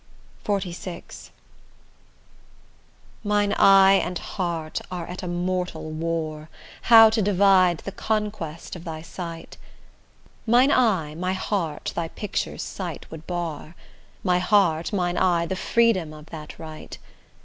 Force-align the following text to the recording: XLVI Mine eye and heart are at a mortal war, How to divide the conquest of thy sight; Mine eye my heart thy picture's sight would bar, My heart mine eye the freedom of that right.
XLVI 0.45 1.29
Mine 3.23 3.53
eye 3.53 4.01
and 4.03 4.17
heart 4.17 4.81
are 4.89 5.05
at 5.05 5.21
a 5.21 5.27
mortal 5.27 5.91
war, 5.91 6.49
How 6.81 7.11
to 7.11 7.21
divide 7.21 7.77
the 7.81 7.91
conquest 7.91 8.75
of 8.75 8.83
thy 8.83 9.03
sight; 9.03 9.57
Mine 10.47 10.71
eye 10.71 11.13
my 11.13 11.33
heart 11.33 11.93
thy 11.95 12.07
picture's 12.07 12.63
sight 12.63 13.11
would 13.11 13.27
bar, 13.27 13.75
My 14.23 14.39
heart 14.39 14.91
mine 14.91 15.19
eye 15.19 15.45
the 15.45 15.55
freedom 15.55 16.13
of 16.13 16.25
that 16.31 16.57
right. 16.57 16.97